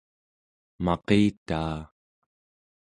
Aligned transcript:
maqitaa 0.83 1.79